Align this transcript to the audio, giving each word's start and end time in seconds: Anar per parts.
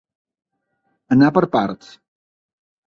Anar 1.17 1.31
per 1.37 1.47
parts. 1.59 1.95